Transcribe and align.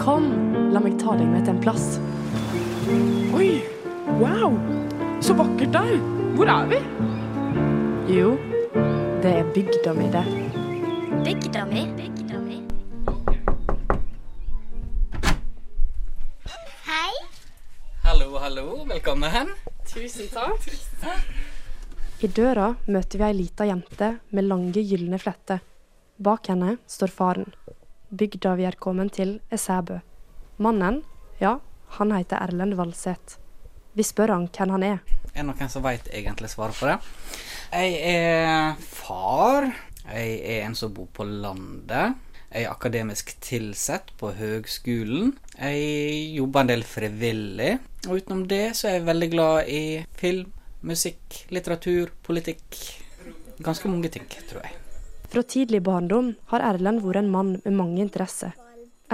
Kom, 0.00 0.24
la 0.72 0.80
meg 0.80 0.94
ta 0.96 1.12
deg 1.12 1.28
med 1.28 1.42
til 1.44 1.52
en 1.52 1.58
plass. 1.60 1.98
Oi, 3.36 3.50
wow, 4.16 4.54
så 5.20 5.34
vakkert 5.36 5.74
der. 5.74 5.90
Hvor 6.38 6.48
er 6.48 6.70
vi? 6.70 6.78
Jo, 8.16 8.30
det 9.20 9.34
er 9.42 9.50
bygda 9.52 9.92
mi, 9.98 10.06
det. 10.14 10.22
Bygda 11.26 11.66
mi. 11.68 11.82
Bygda 11.98 12.40
mi. 12.40 12.62
Hei. 16.88 17.12
Hallo, 18.06 18.30
hallo. 18.40 18.66
Velkommen. 18.88 19.52
Tusen 19.84 20.32
takk. 20.32 20.70
I 22.24 22.32
døra 22.40 22.72
møter 22.88 23.20
vi 23.20 23.28
ei 23.28 23.36
lita 23.42 23.68
jente 23.68 24.14
med 24.32 24.48
lange, 24.48 24.80
gylne 24.80 25.20
fletter. 25.20 25.60
Bak 26.16 26.48
henne 26.48 26.78
står 26.88 27.12
faren. 27.12 27.52
Bygda 28.10 28.56
vi 28.58 28.64
er 28.66 28.74
kommet 28.74 29.12
til, 29.14 29.36
er 29.54 29.58
Sæbø. 29.60 30.00
Mannen, 30.58 30.96
ja, 31.38 31.52
han 31.94 32.10
heter 32.10 32.42
Erlend 32.42 32.74
Valseth. 32.74 33.36
Vi 33.94 34.02
spør 34.02 34.32
han 34.34 34.48
hvem 34.50 34.72
han 34.74 34.86
er. 34.86 34.98
Er 35.30 35.44
det 35.44 35.44
noen 35.46 35.70
som 35.70 35.84
veit 35.84 36.08
egentlig 36.10 36.50
svaret 36.50 36.74
på 36.74 36.88
det? 36.90 36.96
Jeg 37.70 38.00
er 38.10 38.74
far. 38.82 39.68
Jeg 40.10 40.40
er 40.42 40.66
en 40.66 40.74
som 40.74 40.90
bor 40.94 41.06
på 41.14 41.22
landet. 41.22 42.18
Jeg 42.50 42.66
er 42.66 42.72
akademisk 42.72 43.30
tilsett 43.46 44.10
på 44.18 44.32
høgskolen. 44.34 45.36
Jeg 45.54 46.34
jobber 46.34 46.64
en 46.64 46.72
del 46.72 46.82
frivillig. 46.82 47.76
Og 48.08 48.18
utenom 48.18 48.42
det 48.50 48.72
så 48.74 48.90
er 48.90 48.98
jeg 48.98 49.06
veldig 49.06 49.30
glad 49.36 49.70
i 49.70 49.82
film, 50.18 50.50
musikk, 50.82 51.44
litteratur, 51.54 52.10
politikk. 52.26 52.74
Ganske 53.62 53.92
mange 53.92 54.10
ting, 54.10 54.26
tror 54.50 54.64
jeg. 54.66 54.74
Fra 55.30 55.42
tidlig 55.46 55.78
barndom 55.86 56.32
har 56.50 56.64
Erlend 56.66 57.04
vært 57.04 57.20
en 57.20 57.28
mann 57.30 57.50
med 57.62 57.74
mange 57.78 58.00
interesser. 58.02 58.50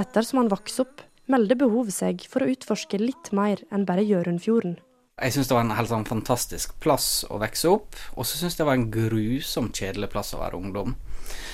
Ettersom 0.01 0.39
han 0.41 0.49
vokste 0.49 0.87
opp, 0.87 1.03
melder 1.29 1.59
behovet 1.61 1.93
seg 1.93 2.25
for 2.33 2.41
å 2.41 2.49
utforske 2.49 2.97
litt 3.03 3.29
mer 3.37 3.61
enn 3.69 3.85
bare 3.85 4.05
Hjørundfjorden. 4.07 4.79
Jeg 5.21 5.35
syns 5.35 5.51
det 5.51 5.57
var 5.59 5.67
en 5.67 5.75
helt 5.77 5.93
sånn 5.93 6.09
fantastisk 6.09 6.73
plass 6.81 7.27
å 7.29 7.37
vokse 7.43 7.69
opp, 7.69 8.01
og 8.17 8.25
så 8.25 8.41
syns 8.41 8.57
jeg 8.57 8.63
det 8.63 8.69
var 8.71 8.81
en 8.81 8.89
grusomt 8.97 9.77
kjedelig 9.77 10.11
plass 10.17 10.33
å 10.33 10.41
være 10.41 10.57
ungdom. 10.57 10.97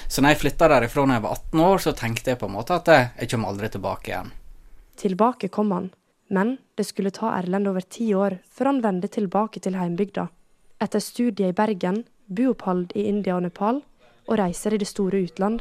Så 0.06 0.22
når 0.22 0.36
jeg 0.36 0.42
flytta 0.44 0.70
derifra 0.70 1.08
da 1.10 1.18
jeg 1.18 1.26
var 1.26 1.36
18 1.42 1.66
år, 1.66 1.82
så 1.82 1.98
tenkte 1.98 2.30
jeg 2.30 2.42
på 2.42 2.50
en 2.50 2.56
måte 2.60 2.78
at 2.78 2.94
jeg 2.94 3.34
kommer 3.34 3.50
aldri 3.50 3.74
tilbake 3.74 4.14
igjen. 4.14 4.32
Tilbake 5.02 5.50
kom 5.50 5.74
han, 5.74 5.90
men 6.30 6.58
det 6.78 6.86
skulle 6.86 7.14
ta 7.14 7.34
Erlend 7.34 7.70
over 7.70 7.82
ti 7.82 8.12
år 8.14 8.38
før 8.46 8.76
han 8.76 8.84
vendte 8.84 9.10
tilbake 9.10 9.62
til 9.62 9.74
heimbygda. 9.78 10.30
Etter 10.82 11.02
studiet 11.02 11.50
i 11.50 11.56
Bergen, 11.56 12.04
buopphold 12.30 12.94
i 12.94 13.08
India 13.10 13.34
og 13.38 13.48
Nepal 13.48 13.82
og 14.28 14.38
reiser 14.38 14.74
i 14.74 14.80
det 14.80 14.88
store 14.88 15.24
utland, 15.26 15.60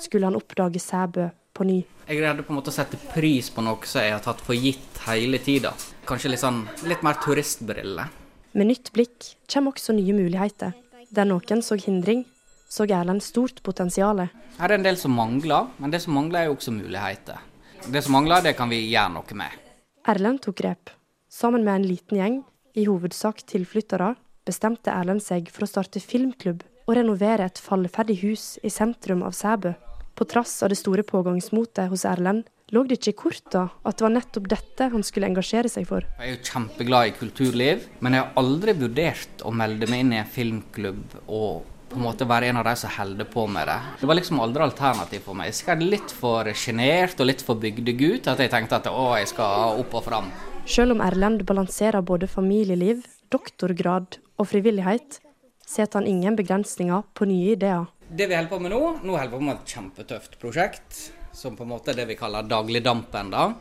skulle 0.00 0.28
han 0.28 0.36
oppdage 0.36 0.80
Sæbø 0.80 1.28
på 1.52 1.66
ny. 1.68 1.82
Jeg 2.08 2.18
greide 2.18 2.44
på 2.44 2.52
en 2.52 2.58
måte 2.58 2.72
å 2.72 2.74
sette 2.74 2.98
pris 3.12 3.50
på 3.52 3.64
noe 3.64 3.88
som 3.88 4.02
jeg 4.02 4.14
har 4.14 4.22
tatt 4.24 4.40
for 4.44 4.56
gitt 4.56 5.02
hele 5.06 5.40
tida. 5.42 5.72
Kanskje 6.08 6.32
litt 6.32 6.42
sånn 6.42 6.64
litt 6.88 7.04
mer 7.06 7.20
turistbriller. 7.22 8.10
Med 8.52 8.68
nytt 8.68 8.92
blikk 8.92 9.32
kommer 9.52 9.72
også 9.72 9.94
nye 9.96 10.16
muligheter. 10.16 10.74
Der 11.12 11.28
noen 11.28 11.62
så 11.64 11.76
hindring, 11.76 12.24
så 12.68 12.86
Erlend 12.88 13.22
stort 13.24 13.62
potensial. 13.64 14.26
Her 14.58 14.70
er 14.70 14.78
en 14.78 14.86
del 14.86 14.96
som 14.96 15.12
mangler, 15.16 15.68
men 15.78 15.92
det 15.92 16.02
som 16.04 16.16
mangler 16.16 16.42
er 16.42 16.50
jo 16.50 16.56
også 16.56 16.72
muligheter. 16.72 17.40
Det 17.84 18.02
som 18.04 18.16
mangler, 18.16 18.44
det 18.44 18.56
kan 18.56 18.70
vi 18.72 18.80
gjøre 18.86 19.12
noe 19.18 19.36
med. 19.36 19.60
Erlend 20.08 20.42
tok 20.44 20.56
grep. 20.62 20.92
Sammen 21.32 21.64
med 21.64 21.80
en 21.80 21.88
liten 21.88 22.20
gjeng, 22.20 22.42
i 22.76 22.86
hovedsak 22.88 23.44
tilflyttere, 23.48 24.14
bestemte 24.48 24.92
Erlend 24.92 25.22
seg 25.24 25.50
for 25.52 25.66
å 25.66 25.70
starte 25.70 26.00
filmklubb 26.00 26.64
og 26.86 26.96
renovere 26.98 27.46
et 27.46 27.60
falleferdig 27.62 28.18
hus 28.22 28.56
i 28.62 28.70
sentrum 28.72 29.22
av 29.26 29.36
Sæbø. 29.36 29.74
På 30.18 30.26
trass 30.28 30.58
av 30.62 30.72
det 30.72 30.80
store 30.80 31.04
pågangsmotet 31.06 31.88
hos 31.90 32.04
Erlend, 32.08 32.44
lå 32.72 32.84
det 32.88 32.98
ikke 32.98 33.12
i 33.12 33.18
korta 33.24 33.66
at 33.84 33.98
det 33.98 34.04
var 34.04 34.14
nettopp 34.14 34.48
dette 34.52 34.88
han 34.92 35.04
skulle 35.04 35.28
engasjere 35.28 35.70
seg 35.72 35.86
for. 35.88 36.04
Jeg 36.18 36.28
er 36.28 36.36
jo 36.36 36.52
kjempeglad 36.52 37.10
i 37.10 37.14
kulturliv, 37.16 37.86
men 38.00 38.16
jeg 38.16 38.24
har 38.24 38.40
aldri 38.42 38.76
vurdert 38.80 39.44
å 39.44 39.52
melde 39.56 39.88
meg 39.90 40.04
inn 40.04 40.14
i 40.14 40.20
en 40.22 40.32
filmklubb 40.36 41.18
og 41.26 41.68
på 41.92 41.98
en 42.00 42.06
måte 42.06 42.24
være 42.24 42.48
en 42.48 42.56
av 42.56 42.64
de 42.64 42.72
som 42.80 42.92
holder 42.94 43.28
på 43.28 43.44
med 43.52 43.68
det. 43.68 43.78
Det 44.00 44.08
var 44.08 44.16
liksom 44.16 44.40
aldri 44.40 44.64
alternativ 44.64 45.26
for 45.26 45.36
meg. 45.36 45.50
Jeg 45.50 45.58
skal 45.58 45.82
litt 45.84 46.14
for 46.16 46.48
sjenert 46.56 47.20
og 47.20 47.28
litt 47.28 47.44
for 47.44 47.60
bygdegutt 47.60 48.30
at 48.32 48.40
jeg 48.40 48.52
tenkte 48.52 48.78
at 48.80 48.88
å, 48.88 49.10
jeg 49.20 49.28
skal 49.34 49.82
opp 49.82 49.98
og 50.00 50.06
fram. 50.06 50.30
Selv 50.64 50.94
om 50.94 51.02
Erlend 51.04 51.44
balanserer 51.44 52.00
både 52.06 52.30
familieliv, 52.30 53.04
doktorgrad 53.34 54.16
og 54.40 54.48
frivillighet, 54.48 55.20
setter 55.66 56.00
han 56.00 56.08
ingen 56.08 56.36
begrensninger 56.38 57.04
på 57.14 57.28
nye 57.30 57.56
ideer. 57.56 57.90
Det 58.08 58.28
vi 58.28 58.36
holder 58.36 58.50
på 58.50 58.60
med 58.60 58.74
nå, 58.74 58.80
nå 59.02 59.16
holder 59.16 59.30
vi 59.30 59.38
på 59.38 59.44
med 59.46 59.54
et 59.56 59.74
kjempetøft 59.74 60.38
prosjekt, 60.42 61.02
som 61.32 61.56
på 61.56 61.64
en 61.64 61.72
måte 61.72 61.92
er 61.92 62.02
det 62.02 62.08
vi 62.10 62.18
kaller 62.18 62.44
dagligdampen. 62.44 63.30
da. 63.32 63.52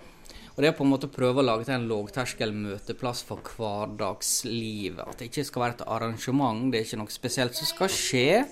Og 0.52 0.58
Det 0.60 0.68
er 0.68 0.76
på 0.76 0.84
en 0.84 0.92
måte 0.92 1.08
å 1.08 1.14
prøve 1.14 1.40
å 1.40 1.46
lage 1.46 1.64
til 1.66 1.78
en 1.78 1.88
lågterskel 1.88 2.52
møteplass 2.52 3.22
for 3.24 3.40
hverdagslivet. 3.56 5.08
At 5.08 5.22
det 5.22 5.30
ikke 5.30 5.46
skal 5.48 5.64
være 5.64 5.78
et 5.78 5.86
arrangement, 5.88 6.72
det 6.72 6.82
er 6.82 6.90
ikke 6.90 7.00
noe 7.00 7.14
spesielt 7.14 7.56
som 7.56 7.70
skal 7.70 7.94
skje. 7.94 8.44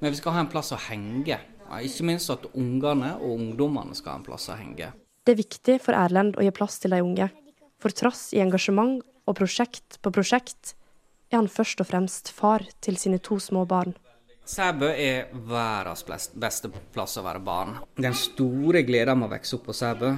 Men 0.00 0.12
vi 0.12 0.20
skal 0.20 0.36
ha 0.36 0.44
en 0.44 0.52
plass 0.52 0.74
å 0.76 0.80
henge. 0.90 1.38
Ikke 1.80 2.04
minst 2.04 2.32
at 2.32 2.44
ungene 2.52 3.14
og 3.20 3.38
ungdommene 3.38 3.96
skal 3.96 4.12
ha 4.12 4.20
en 4.20 4.26
plass 4.26 4.50
å 4.52 4.58
henge. 4.58 4.90
Det 5.24 5.32
er 5.32 5.40
viktig 5.40 5.78
for 5.84 5.96
Erlend 5.96 6.36
å 6.36 6.44
gi 6.44 6.52
plass 6.52 6.78
til 6.82 6.92
de 6.92 7.00
unge. 7.04 7.30
For 7.80 7.96
trass 7.96 8.30
i 8.36 8.42
engasjement 8.44 9.00
og 9.24 9.36
prosjekt 9.38 10.00
på 10.04 10.12
prosjekt, 10.12 10.74
er 11.30 11.38
han 11.38 11.48
først 11.50 11.80
og 11.82 11.88
fremst 11.90 12.32
far 12.34 12.64
til 12.82 12.98
sine 12.98 13.20
to 13.22 13.38
små 13.38 13.64
barn. 13.68 13.94
Sæbø 14.50 14.88
er 14.90 15.28
verdens 15.46 16.02
beste 16.34 16.72
plass 16.90 17.18
å 17.20 17.22
være 17.22 17.42
barn. 17.44 17.76
Den 17.94 18.16
store 18.18 18.82
gleden 18.82 19.20
med 19.20 19.28
å 19.28 19.34
vokse 19.36 19.58
opp 19.58 19.68
på 19.68 19.76
Sæbø, 19.76 20.10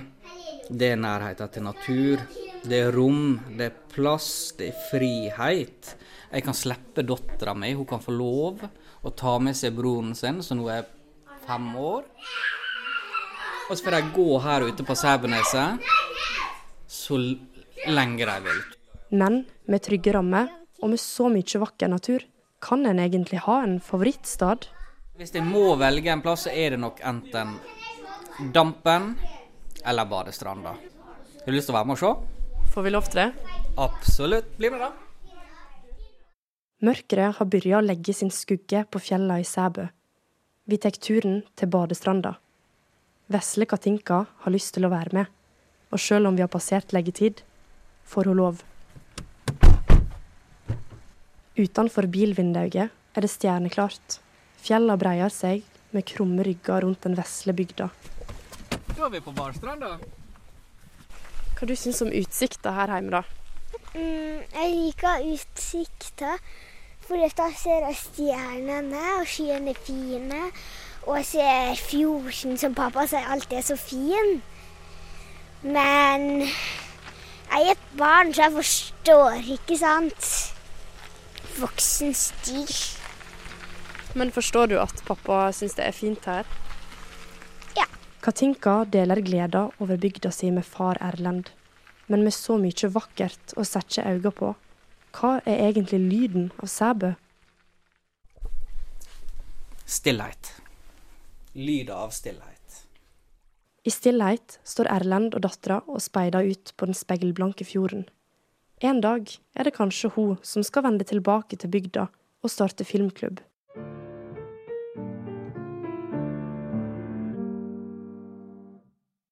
det 0.71 0.93
er 0.95 1.03
nærheten 1.03 1.50
til 1.53 1.67
natur. 1.67 2.23
Det 2.62 2.78
er 2.78 2.95
rom, 2.95 3.41
det 3.59 3.67
er 3.67 3.81
plass, 3.93 4.55
det 4.56 4.71
er 4.71 4.78
frihet. 4.89 5.93
Jeg 6.33 6.47
kan 6.47 6.56
slippe 6.56 7.05
dattera 7.05 7.53
mi, 7.59 7.75
hun 7.77 7.89
kan 7.89 8.00
få 8.00 8.15
lov 8.17 8.62
å 9.03 9.12
ta 9.12 9.37
med 9.43 9.59
seg 9.59 9.77
broren 9.77 10.15
sin, 10.17 10.41
som 10.41 10.62
nå 10.62 10.71
er 10.73 10.89
fem 11.44 11.69
år. 11.77 12.06
Og 13.69 13.77
så 13.77 13.83
får 13.84 13.99
de 13.99 14.15
gå 14.17 14.29
her 14.47 14.65
ute 14.71 14.87
på 14.87 14.97
Sæbøneset 14.97 15.93
så 16.89 17.19
lenge 17.89 18.25
de 18.25 18.41
vil. 18.47 18.65
Men 19.12 19.43
med 19.69 19.84
trygge 19.84 20.15
rammer 20.17 20.49
og 20.82 20.91
med 20.91 21.00
så 21.00 21.28
mye 21.31 21.62
vakker 21.62 21.91
natur, 21.91 22.25
kan 22.62 22.87
en 22.87 23.00
egentlig 23.03 23.43
ha 23.47 23.62
en 23.62 23.78
favorittstad? 23.82 24.66
Hvis 25.19 25.34
jeg 25.34 25.47
må 25.47 25.76
velge 25.78 26.10
en 26.10 26.22
plass, 26.25 26.47
så 26.47 26.53
er 26.54 26.75
det 26.75 26.82
nok 26.82 27.00
enten 27.06 27.56
Dampen 28.53 29.15
eller 29.84 30.09
badestranda. 30.09 30.72
Har 30.72 31.47
du 31.47 31.53
lyst 31.53 31.69
til 31.69 31.75
å 31.75 31.78
være 31.78 31.91
med 31.91 31.98
og 31.98 32.03
se? 32.03 32.12
Får 32.72 32.87
vi 32.87 32.93
lov 32.94 33.09
til 33.10 33.20
det? 33.20 33.28
Absolutt. 33.78 34.54
Bli 34.56 34.70
med, 34.72 34.81
da. 34.81 34.93
Mørket 36.82 37.37
har 37.38 37.47
begynt 37.47 37.78
å 37.78 37.84
legge 37.84 38.14
sin 38.16 38.32
skugge 38.34 38.82
på 38.91 39.03
fjella 39.03 39.37
i 39.38 39.47
Sæbø. 39.47 39.84
Vi 40.66 40.78
tar 40.81 40.97
turen 40.97 41.43
til 41.59 41.70
badestranda. 41.70 42.37
Vesle 43.31 43.69
Katinka 43.70 44.25
har 44.43 44.54
lyst 44.54 44.75
til 44.75 44.87
å 44.87 44.91
være 44.93 45.14
med, 45.14 45.31
og 45.93 46.00
selv 46.00 46.31
om 46.31 46.38
vi 46.38 46.43
har 46.43 46.50
passert 46.50 46.94
leggetid, 46.97 47.44
får 48.09 48.31
hun 48.31 48.41
lov. 48.41 48.64
Utenfor 51.52 52.06
bilvinduet 52.08 52.88
er 52.88 53.20
det 53.20 53.28
stjerneklart. 53.28 54.18
Fjella 54.62 54.96
breier 54.96 55.32
seg 55.32 55.66
med 55.92 56.06
krumme 56.08 56.44
rygger 56.46 56.80
rundt 56.86 57.04
den 57.04 57.16
vesle 57.18 57.52
bygda. 57.52 57.90
Da 58.96 59.04
er 59.04 59.10
vi 59.12 59.20
på 59.20 59.34
Barstranda. 59.36 59.98
Hva 61.58 61.68
du 61.68 61.74
syns 61.76 62.00
om 62.04 62.08
utsikta 62.08 62.72
her 62.72 62.94
hjemme, 62.94 63.20
da? 63.20 63.42
Mm, 63.92 64.40
jeg 64.54 64.70
liker 64.72 65.26
utsikta, 65.34 66.38
for 67.04 67.20
da 67.36 67.50
ser 67.60 67.84
jeg 67.90 67.98
stjernene, 68.00 69.02
og 69.19 69.28
skyene 69.28 69.74
er 69.74 69.82
fine. 69.84 70.40
Og 71.04 71.19
jeg 71.19 71.28
ser 71.34 71.84
fjorden, 71.90 72.56
som 72.56 72.78
pappa 72.78 73.04
sier 73.10 73.28
alltid 73.28 73.58
er 73.58 73.69
så 73.69 73.76
fin. 73.76 74.40
Men 75.62 76.46
jeg 76.46 77.60
er 77.60 77.75
et 77.75 77.87
barn, 77.98 78.32
så 78.32 78.46
jeg 78.46 78.56
forstår, 78.56 79.38
ikke 79.58 79.78
sant? 79.78 80.32
Voksen 81.60 82.14
stil. 82.14 82.69
Men 84.14 84.32
forstår 84.32 84.66
du 84.72 84.76
at 84.81 85.02
pappa 85.08 85.46
syns 85.56 85.76
det 85.78 85.87
er 85.87 85.96
fint 85.96 86.25
her? 86.28 86.46
Ja. 87.76 87.87
Katinka 88.20 88.82
deler 88.93 89.22
gleda 89.25 89.69
over 89.81 90.00
bygda 90.00 90.32
si 90.34 90.50
med 90.50 90.66
far 90.69 91.00
Erlend. 91.00 91.50
Men 92.06 92.25
med 92.25 92.34
så 92.37 92.58
mye 92.60 92.93
vakkert 92.93 93.54
å 93.56 93.64
sette 93.64 94.04
øynene 94.04 94.34
på, 94.37 94.54
hva 95.16 95.34
er 95.44 95.69
egentlig 95.69 96.00
lyden 96.00 96.50
av 96.58 96.69
Sæbø? 96.72 97.12
Stillhet. 99.84 100.55
Lyden 101.52 101.94
av 101.96 102.12
stillhet. 102.16 102.52
I 103.84 103.90
stillhet 103.90 104.58
står 104.64 104.88
Erlend 104.93 105.34
og 105.34 105.43
dattera 105.44 105.81
og 105.90 106.00
speider 106.00 106.46
ut 106.46 106.72
på 106.76 106.88
den 106.88 106.96
speilblanke 106.96 107.66
fjorden. 107.66 108.06
En 108.82 108.99
dag 108.99 109.29
er 109.55 109.69
det 109.69 109.76
kanskje 109.76 110.11
hun 110.17 110.38
som 110.43 110.64
skal 110.67 110.82
vende 110.82 111.06
tilbake 111.06 111.55
til 111.55 111.70
bygda 111.70 112.08
og 112.43 112.50
starte 112.50 112.82
filmklubb. 112.82 113.38